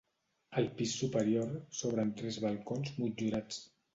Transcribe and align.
Al 0.61 0.69
pis 0.79 0.93
superior 1.01 1.51
s'obren 1.79 2.15
tres 2.21 2.39
balcons 2.47 2.93
motllurats. 3.03 3.63